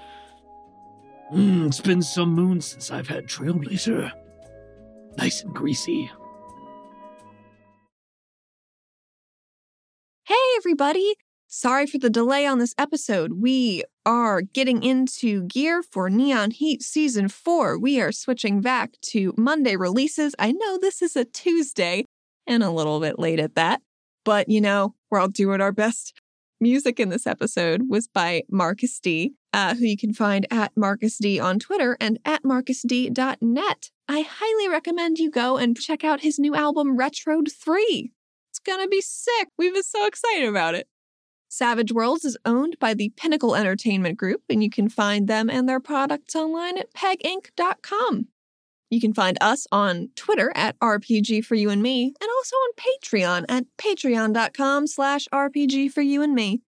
[1.31, 4.11] Hmm, it's been some moons since I've had Trailblazer.
[5.19, 6.11] Nice and greasy.
[10.25, 11.15] Hey, everybody!
[11.47, 13.35] Sorry for the delay on this episode.
[13.41, 17.79] We are getting into gear for Neon Heat Season 4.
[17.79, 20.35] We are switching back to Monday releases.
[20.39, 22.07] I know this is a Tuesday
[22.47, 23.83] and a little bit late at that,
[24.25, 26.19] but you know, we're all doing our best.
[26.59, 31.19] Music in this episode was by Marcus D, uh, who you can find at Marcus
[31.19, 33.91] D on Twitter and at marcusd.net.
[34.09, 38.11] I highly recommend you go and check out his new album, Retroed 3.
[38.49, 39.49] It's to be sick.
[39.59, 40.89] We've been so excited about it.
[41.49, 45.67] Savage Worlds is owned by the Pinnacle Entertainment Group, and you can find them and
[45.67, 48.29] their products online at peginc.com.
[48.91, 52.71] You can find us on Twitter at RPG for you and me, and also on
[52.77, 56.61] Patreon at patreon.com slash RPG for you and me.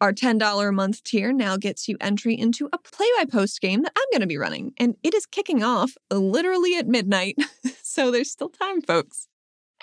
[0.00, 3.82] Our $10 a month tier now gets you entry into a play by post game
[3.82, 7.36] that I'm going to be running, and it is kicking off literally at midnight.
[7.82, 9.28] so there's still time, folks.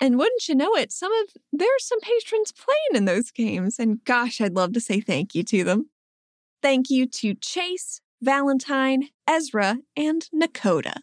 [0.00, 4.02] And wouldn't you know it, some of there's some patrons playing in those games, and
[4.04, 5.90] gosh, I'd love to say thank you to them.
[6.62, 10.96] Thank you to Chase, Valentine, Ezra, and Nakota.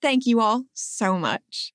[0.00, 1.72] Thank you all so much.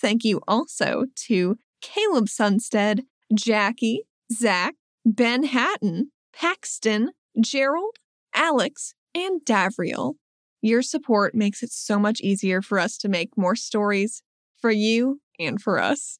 [0.00, 3.02] Thank you also to Caleb Sunstead,
[3.34, 4.74] Jackie, Zach,
[5.04, 7.10] Ben Hatton, Paxton,
[7.40, 7.96] Gerald,
[8.34, 10.14] Alex, and Davriel.
[10.62, 14.22] Your support makes it so much easier for us to make more stories
[14.66, 16.18] for you and for us.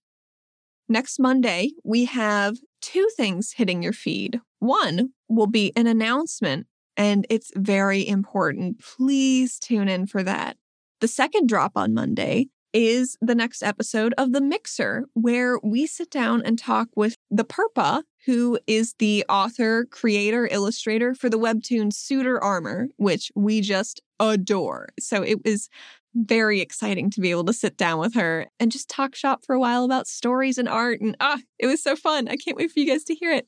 [0.88, 4.40] Next Monday, we have two things hitting your feed.
[4.60, 8.78] One will be an announcement, and it's very important.
[8.78, 10.58] Please tune in for that.
[11.00, 16.08] The second drop on Monday is the next episode of The Mixer, where we sit
[16.08, 21.92] down and talk with the Perpa, who is the author, creator, illustrator for the webtoon
[21.92, 24.90] Suitor Armor, which we just adore.
[25.00, 25.68] So it was
[26.16, 29.54] very exciting to be able to sit down with her and just talk shop for
[29.54, 31.00] a while about stories and art.
[31.00, 32.28] And ah, it was so fun.
[32.28, 33.46] I can't wait for you guys to hear it.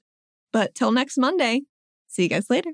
[0.53, 1.63] But till next Monday,
[2.09, 2.71] see you guys later.